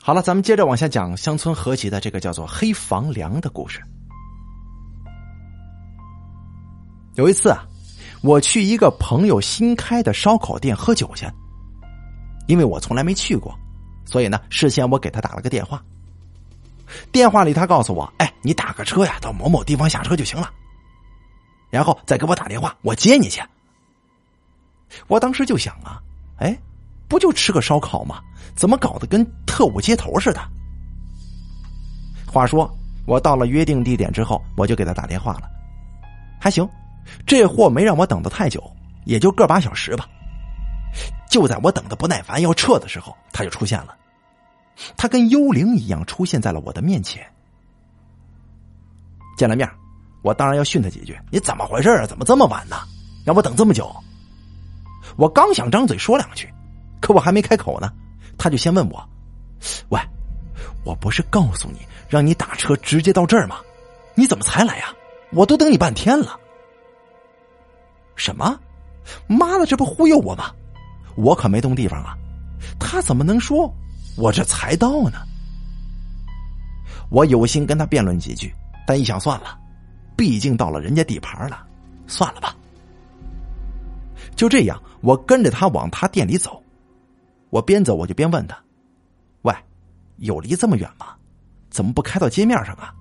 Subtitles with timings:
[0.00, 3.82] 好了，咱们接着往下讲乡村合集的这个叫做“黑房梁”的故事。
[7.14, 7.66] 有一次啊，
[8.22, 11.26] 我去一个朋友新开的烧烤店喝酒去，
[12.46, 13.54] 因为我从来没去过，
[14.06, 15.82] 所以呢，事先我给他打了个电话。
[17.12, 20.50] 电话里他告诉我：“哎，你打个车呀，到某某地方下车就行了，
[21.68, 23.42] 然后再给我打电话，我接你去。”
[25.06, 26.00] 我当时就想啊，
[26.38, 26.58] 哎，
[27.08, 28.20] 不就吃个烧烤吗？
[28.54, 30.40] 怎么搞得跟特务接头似的？
[32.26, 32.70] 话说，
[33.06, 35.42] 我到了约定地点之后，我就给他打电话了，
[36.40, 36.68] 还行，
[37.26, 38.62] 这货没让我等的太久，
[39.04, 40.08] 也就个把小时吧。
[41.30, 43.94] 就在我等的不耐烦要撤的时候，他就出现了。
[44.96, 47.26] 他跟幽灵一样出现在了我的面前。
[49.36, 49.68] 见了面，
[50.22, 52.06] 我当然要训他几句：“你怎么回事啊？
[52.06, 52.76] 怎么这么晚呢？
[53.24, 53.94] 让我等这么久？”
[55.16, 56.52] 我刚想张嘴说两句，
[57.00, 57.92] 可我还没开口呢，
[58.36, 59.08] 他就先问我
[59.90, 60.00] ：“喂，
[60.84, 63.56] 我不是告诉你让你打车直接到这儿吗？
[64.14, 64.86] 你怎么才来呀？
[65.32, 66.38] 我都等你半天了。”
[68.16, 68.58] 什么？
[69.26, 70.50] 妈的，这不忽悠我吗？
[71.16, 72.16] 我可没动地方啊！
[72.78, 73.72] 他怎么能说？
[74.16, 75.18] 我这才到呢，
[77.08, 78.52] 我有心跟他辩论几句，
[78.86, 79.56] 但一想算了，
[80.16, 81.64] 毕竟到了人家地盘了，
[82.08, 82.54] 算了吧。
[84.34, 86.60] 就这样，我跟着他往他店里走，
[87.50, 88.58] 我边走我就边问他
[89.42, 89.54] ：“喂，
[90.16, 91.14] 有离这么远吗？
[91.70, 92.94] 怎么不开到街面上啊？”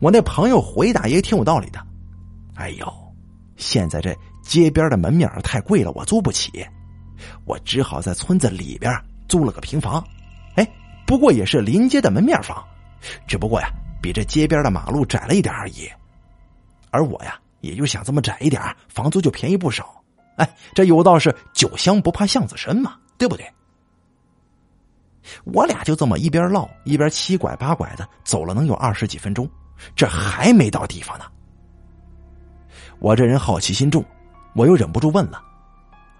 [0.00, 1.84] 我那朋友回答也挺有道理的
[2.56, 2.92] ：“哎呦，
[3.56, 6.66] 现在这街边的门面太贵了，我租不起，
[7.44, 8.92] 我只好在村子里边。”
[9.28, 10.06] 租了个平房，
[10.54, 10.64] 哎，
[11.04, 12.64] 不过也是临街的门面房，
[13.26, 13.68] 只不过呀，
[14.00, 15.90] 比这街边的马路窄了一点而已。
[16.92, 19.95] 而我呀，也就想这么窄一点，房租就便宜不少。
[20.36, 23.50] 哎，这有道是酒香不怕巷子深嘛，对不对？
[25.44, 29.48] 我俩就这么一边唠一边七拐八拐的走了，能有二十几分钟，
[29.96, 31.24] 这还没到地方呢。
[32.98, 34.04] 我这人好奇心重，
[34.54, 35.42] 我又忍不住问了：“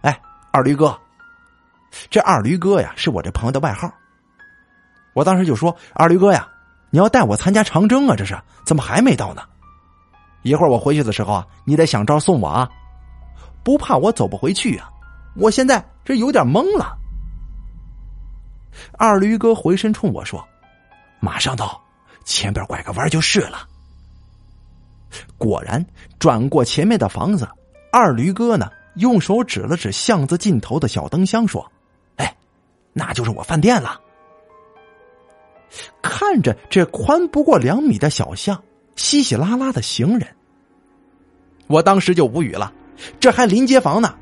[0.02, 0.20] 哎，
[0.50, 0.98] 二驴哥。”
[2.10, 3.90] 这二驴哥呀，是我这朋友的外号。
[5.14, 6.46] 我当时就说：“二驴哥呀，
[6.90, 8.14] 你要带我参加长征啊？
[8.16, 9.42] 这是怎么还没到呢？
[10.42, 12.68] 一会儿我回去的时候啊，你得想招送我啊，
[13.66, 14.88] 不怕我走不回去啊？
[15.34, 16.96] 我现在这有点懵了。”
[18.96, 20.46] 二驴哥回身冲我说
[21.18, 21.82] ：“马上到，
[22.24, 23.66] 前边拐个弯就是了。”
[25.36, 25.84] 果然，
[26.20, 27.48] 转过前面的房子，
[27.90, 31.68] 二驴哥呢，用手指了指巷子尽头的小灯箱，说。
[32.14, 32.36] 哎
[32.92, 34.00] 那就是我饭店了。
[36.00, 38.62] 看着这宽不过两米的小巷，
[38.94, 40.36] 稀稀拉拉的行人，
[41.66, 42.72] 我当时就无语了。
[43.20, 44.14] 这还临街房呢，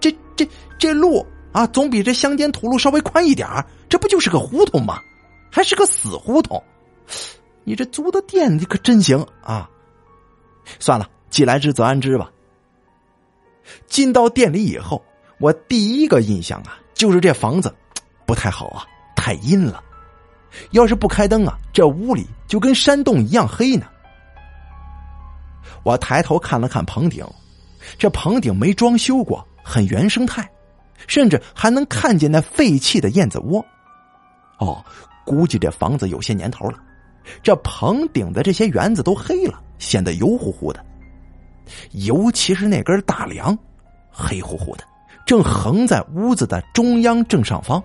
[0.00, 0.48] 这这
[0.78, 3.48] 这路啊，总比这乡间土路稍微宽一点
[3.88, 5.00] 这不就是个胡同吗？
[5.50, 6.62] 还是个死胡同。
[7.64, 9.68] 你这租的店，你可真行啊！
[10.78, 12.30] 算了，既来之则安之吧。
[13.86, 15.04] 进到店里以后，
[15.38, 17.74] 我第一个印象啊，就是这房子。
[18.26, 19.82] 不太好啊，太阴了。
[20.70, 23.86] 要是不开灯啊，这屋里就跟山洞一样黑呢。
[25.82, 27.26] 我抬头看了看棚顶，
[27.98, 30.48] 这棚顶没装修过，很原生态，
[31.06, 33.64] 甚至还能看见那废弃的燕子窝。
[34.58, 34.84] 哦，
[35.24, 36.78] 估计这房子有些年头了，
[37.42, 40.84] 这棚顶的这些园子都黑了，显得油乎乎的。
[41.92, 43.56] 尤其是那根大梁，
[44.10, 44.84] 黑乎乎的，
[45.24, 47.82] 正横在屋子的中央正上方。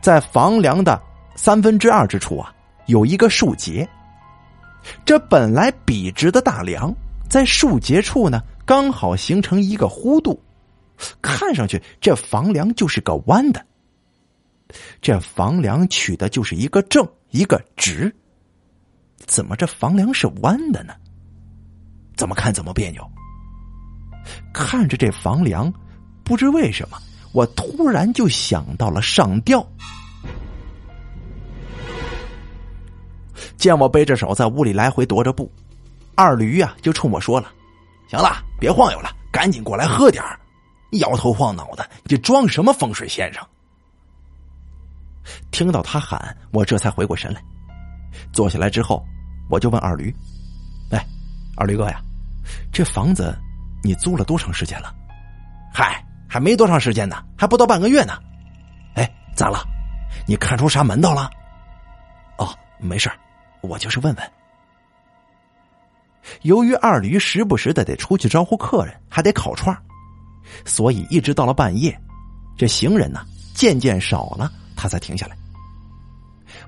[0.00, 1.00] 在房梁的
[1.34, 2.52] 三分之二之处啊，
[2.86, 3.88] 有一个竖节。
[5.04, 6.94] 这本来笔直的大梁，
[7.28, 10.42] 在树节处呢，刚好形成一个弧度，
[11.20, 13.64] 看上去这房梁就是个弯的。
[15.00, 18.14] 这房梁取的就是一个正，一个直。
[19.18, 20.94] 怎么这房梁是弯的呢？
[22.16, 23.04] 怎么看怎么别扭。
[24.52, 25.72] 看着这房梁，
[26.24, 26.98] 不知为什么。
[27.32, 29.66] 我突然就想到了上吊。
[33.56, 35.50] 见我背着手在屋里来回踱着步，
[36.16, 37.52] 二驴啊就冲我说了
[38.08, 40.24] ：“行了，别晃悠了，赶紧过来喝点。
[40.92, 43.46] 摇头晃脑的，你装什么风水先生？”
[45.50, 47.42] 听到他喊，我这才回过神来。
[48.32, 49.04] 坐下来之后，
[49.50, 50.14] 我就问二驴
[50.90, 51.06] ：“哎，
[51.56, 52.00] 二驴哥呀，
[52.72, 53.36] 这房子
[53.84, 54.94] 你租了多长时间了？”
[55.72, 56.02] 嗨。
[56.28, 58.18] 还没多长时间呢，还不到半个月呢。
[58.96, 59.64] 哎，咋了？
[60.26, 61.30] 你看出啥门道了？
[62.36, 63.08] 哦，没事
[63.60, 64.32] 我就是问问。
[66.42, 69.76] 由于二驴时不时的得出去招呼客人，还得烤串
[70.64, 71.98] 所以一直到了半夜，
[72.56, 73.24] 这行人呢
[73.54, 75.36] 渐渐少了，他才停下来。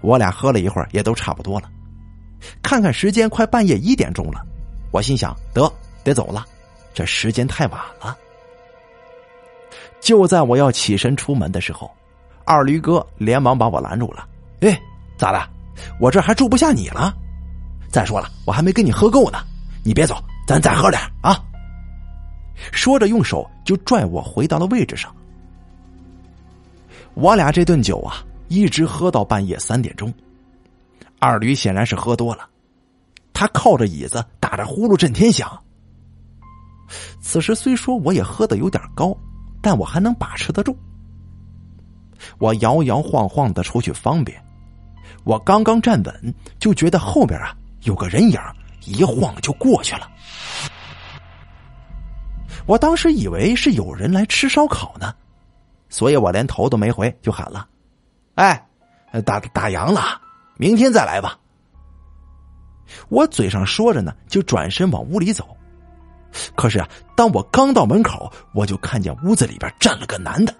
[0.00, 1.70] 我俩喝了一会儿，也都差不多了。
[2.62, 4.44] 看看时间，快半夜一点钟了。
[4.92, 5.72] 我心想：得
[6.04, 6.46] 得走了，
[6.94, 8.16] 这时间太晚了。
[10.00, 11.90] 就在我要起身出门的时候，
[12.44, 14.26] 二驴哥连忙把我拦住了。
[14.60, 14.80] 哎，
[15.16, 15.48] 咋的？
[16.00, 17.14] 我这还住不下你了？
[17.90, 19.38] 再说了，我还没跟你喝够呢，
[19.82, 21.42] 你别走，咱再喝点啊！
[22.72, 25.14] 说着，用手就拽我回到了位置上。
[27.14, 30.12] 我俩这顿酒啊，一直喝到半夜三点钟。
[31.18, 32.48] 二驴显然是喝多了，
[33.32, 35.58] 他靠着椅子打着呼噜震天响。
[37.20, 39.16] 此时虽说我也喝的有点高，
[39.60, 40.76] 但我还能把持得住。
[42.38, 44.40] 我摇摇晃晃的出去方便，
[45.24, 47.56] 我刚刚站稳，就觉得后边啊
[47.88, 48.38] 有个人影，
[48.84, 50.06] 一晃就过去了。
[52.66, 55.14] 我当时以为是有人来吃烧烤呢，
[55.88, 57.66] 所以我连头都没回就喊了
[58.36, 58.62] ：“哎，
[59.24, 60.20] 打打烊了。”
[60.60, 61.38] 明天再来吧。
[63.08, 65.56] 我嘴上说着呢，就转身往屋里走。
[66.54, 66.86] 可是啊，
[67.16, 70.54] 当我刚到门口，我就看见屋子里边站了个男的。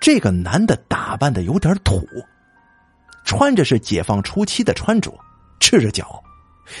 [0.00, 2.06] 这个男的打扮的有点土，
[3.24, 5.12] 穿着是解放初期的穿着，
[5.60, 6.22] 赤着脚，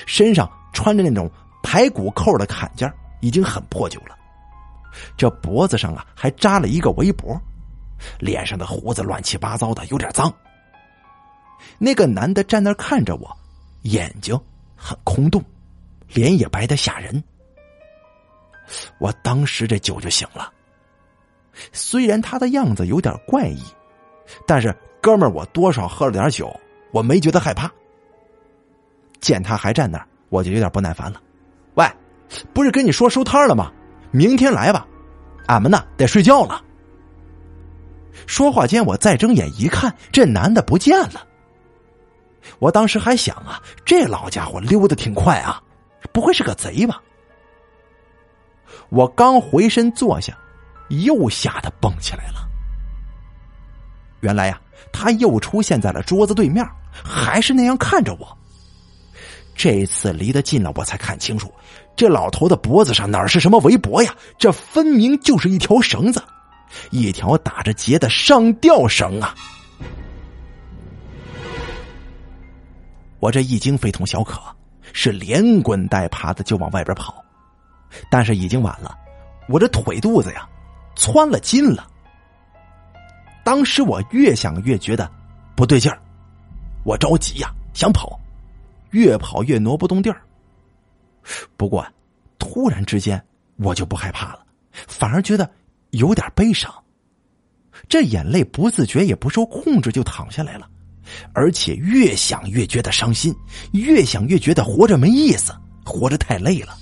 [0.06, 1.30] 身上穿着那种
[1.62, 4.16] 排骨扣的坎肩，已经很破旧了。
[5.16, 7.38] 这脖子上啊还扎了一个围脖，
[8.18, 10.32] 脸上的胡子乱七八糟的，有点脏。
[11.78, 13.36] 那个男的站那看着我，
[13.82, 14.38] 眼睛
[14.74, 15.42] 很空洞，
[16.08, 17.22] 脸也白的吓人。
[18.98, 20.52] 我当时这酒就醒了。
[21.72, 23.62] 虽然他的样子有点怪异，
[24.46, 26.54] 但是哥们儿，我多少喝了点酒，
[26.92, 27.70] 我没觉得害怕。
[29.26, 31.20] 见他还站那儿，我就有点不耐烦了。
[31.74, 31.84] 喂，
[32.54, 33.72] 不是跟你说收摊了吗？
[34.12, 34.86] 明天来吧，
[35.46, 36.62] 俺们呢得睡觉了。
[38.26, 41.26] 说话间，我再睁眼一看，这男的不见了。
[42.60, 45.60] 我当时还想啊，这老家伙溜的挺快啊，
[46.12, 47.02] 不会是个贼吧？
[48.90, 50.38] 我刚回身坐下，
[50.88, 52.48] 又吓得蹦起来了。
[54.20, 54.60] 原来呀，
[54.92, 56.64] 他又出现在了桌子对面，
[57.04, 58.38] 还是那样看着我。
[59.56, 61.50] 这次离得近了，我才看清楚，
[61.96, 64.14] 这老头的脖子上哪是什么围脖呀？
[64.38, 66.22] 这分明就是一条绳子，
[66.90, 69.34] 一条打着结的上吊绳啊！
[73.18, 74.38] 我这一惊非同小可，
[74.92, 77.24] 是连滚带爬的就往外边跑，
[78.10, 78.94] 但是已经晚了，
[79.48, 80.46] 我这腿肚子呀，
[80.96, 81.88] 窜了筋了。
[83.42, 85.10] 当时我越想越觉得
[85.54, 85.98] 不对劲儿，
[86.84, 88.20] 我着急呀，想跑，
[88.90, 90.20] 越跑越挪不动地儿。
[91.56, 91.86] 不过，
[92.38, 93.22] 突然之间
[93.56, 94.46] 我就不害怕了，
[94.86, 95.50] 反而觉得
[95.90, 96.72] 有点悲伤，
[97.88, 100.70] 这眼泪不自觉也不受控制就淌下来了。
[101.32, 103.34] 而且越想越觉得伤心，
[103.72, 105.54] 越想越觉得活着没意思，
[105.84, 106.76] 活着太累了。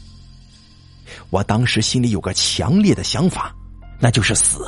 [1.29, 3.55] 我当时心里有个强烈的想法，
[4.01, 4.67] 那就是死，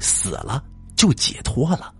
[0.00, 0.62] 死了
[0.96, 1.94] 就解脱了。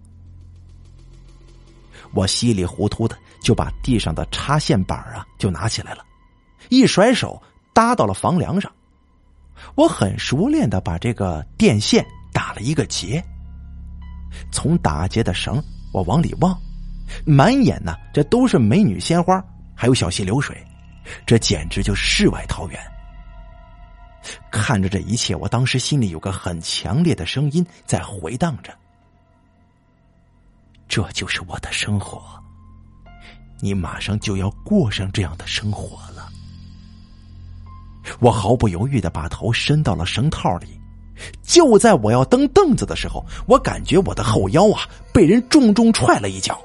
[2.13, 6.05] 我稀里糊涂的就把地上的插线板啊就拿起来了，
[6.69, 7.43] 一甩手
[7.73, 8.71] 搭到了房梁上。
[9.75, 13.25] 我很熟练的把这个电线打了一个结，
[14.53, 15.63] 从打结的绳。
[15.91, 16.55] 我往里望，
[17.25, 19.43] 满眼呢，这都是美女鲜花，
[19.75, 20.63] 还有小溪流水，
[21.25, 22.79] 这简直就世外桃源。
[24.51, 28.77] 看着这一切，我当时心里有个很强烈的声音在回荡着
[30.87, 32.23] ：“这就是我的生活，
[33.61, 36.29] 你马上就要过上这样的生活了。”
[38.21, 40.67] 我毫不犹豫的把头伸到了绳套里。
[41.43, 46.57] 就在我要蹬凳子的时候，我感觉我的后腰啊被人重重踹了一脚，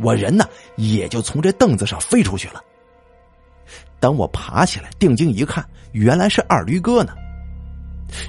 [0.00, 2.62] 我人呢也就从这凳子上飞出去了。
[3.98, 7.14] 等我爬起来，定睛一看，原来是二驴哥呢。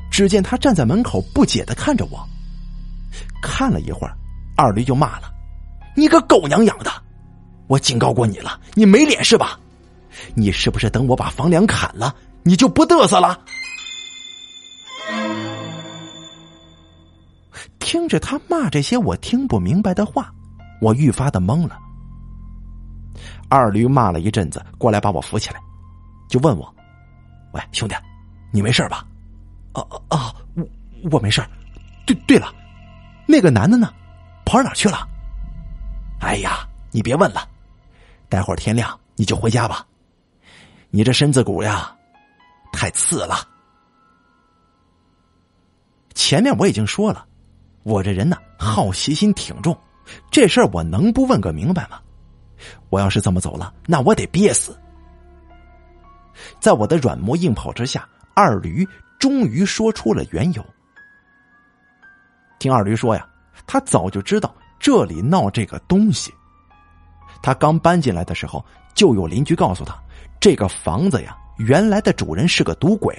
[0.09, 2.27] 只见他站在门口，不解的看着我。
[3.39, 4.17] 看了一会儿，
[4.57, 5.31] 二驴就骂了
[5.95, 6.91] ：“你个狗娘养的！
[7.67, 9.59] 我警告过你了，你没脸是吧？
[10.33, 13.39] 你是不是等我把房梁砍了，你就不嘚瑟了？”
[17.79, 20.33] 听着他骂这些我听不明白的话，
[20.81, 21.77] 我愈发的懵了。
[23.47, 25.59] 二驴骂了一阵子，过来把我扶起来，
[26.27, 26.75] 就问我
[27.53, 27.95] ：“喂，兄弟，
[28.51, 29.05] 你没事吧
[29.73, 30.67] ？”“哦啊，我
[31.11, 31.43] 我没事
[32.05, 32.53] 对对了，
[33.27, 33.93] 那个男的呢？
[34.45, 35.07] 跑哪去了
[36.19, 37.47] ？”“哎呀，你别问了，
[38.35, 39.87] 待会儿天亮你就回家吧。
[40.89, 41.95] 你这身子骨呀，
[42.73, 43.47] 太次了。
[46.13, 47.25] 前面我已经说了。”
[47.83, 49.79] 我这人呢，好奇心挺重，
[50.29, 52.01] 这事儿我能不问个明白吗？
[52.89, 54.77] 我要是这么走了，那我得憋死。
[56.59, 58.85] 在我的软磨硬泡之下，二驴
[59.17, 60.65] 终于说出了缘由。
[62.59, 63.25] 听二驴说呀，
[63.65, 66.33] 他早就知道这里闹这个东西。
[67.41, 68.63] 他刚搬进来的时候，
[68.93, 69.95] 就有邻居告诉他，
[70.39, 73.15] 这个房子呀，原来的主人是个赌鬼，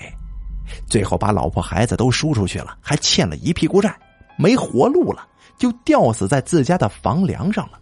[0.88, 3.96] 最后把老婆孩子都输出去了，还欠了一屁股债，
[4.36, 5.26] 没活路了，
[5.58, 7.78] 就吊死在自家的房梁上了。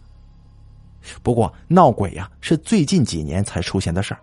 [1.21, 4.19] 不过闹鬼呀，是最近几年才出现的事儿。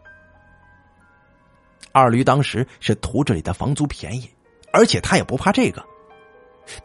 [1.92, 4.28] 二驴当时是图这里的房租便宜，
[4.72, 5.84] 而且他也不怕这个，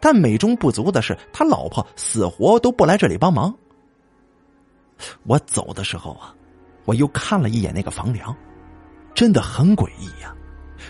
[0.00, 3.54] 但美中不足的是，他老婆死活都不来这里帮忙。
[5.24, 6.34] 我走的时候啊，
[6.84, 8.34] 我又看了一眼那个房梁，
[9.14, 10.34] 真的很诡异呀。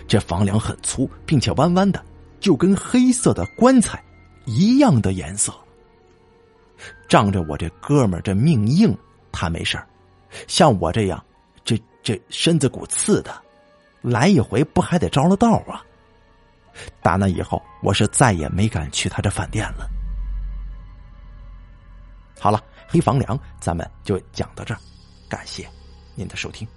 [0.07, 2.03] 这房梁很粗，并且弯弯的，
[2.39, 4.03] 就跟黑色的棺材
[4.45, 5.53] 一样的颜色。
[7.07, 8.95] 仗着我这哥们儿这命硬，
[9.31, 9.83] 他没事儿；
[10.47, 11.23] 像我这样，
[11.65, 13.35] 这这身子骨刺的。
[14.01, 15.83] 来一回不还得着了道啊！
[17.01, 19.89] 打那以后，我是再也没敢去他这饭店了。
[22.39, 24.79] 好了，黑房梁咱们就讲到这儿，
[25.29, 25.69] 感谢
[26.15, 26.67] 您的收听。